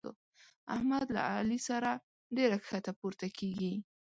[0.75, 1.89] احمد له علي سره
[2.35, 3.73] ډېره کښته پورته کېږي.